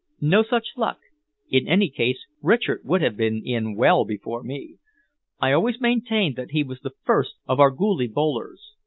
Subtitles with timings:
[0.19, 0.97] "No such luck.
[1.51, 4.77] In any case, Richard would have been in well before me.
[5.39, 8.73] I always maintained that he was the first of our googlie bowlers."